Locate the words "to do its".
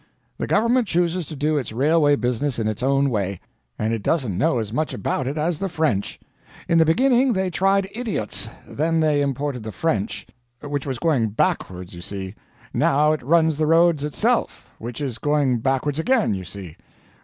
1.27-1.71